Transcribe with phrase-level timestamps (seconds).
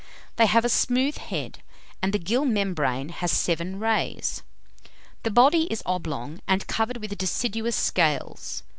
[0.37, 1.61] They have a smooth head,
[2.01, 4.41] and the gill membrane has seven rays.
[5.21, 8.63] The body is oblong, and covered with deciduous scales.